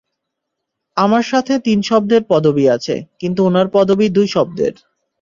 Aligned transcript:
আমার 0.97 1.23
সাথে 1.23 1.53
তিন 1.59 1.79
শব্দের 1.81 2.21
পদবি 2.29 2.65
আছে, 2.69 2.95
কিন্তু 3.19 3.39
ওনার 3.43 3.67
পদবি 3.73 4.05
দুই 4.09 4.27
শব্দের। 4.27 4.73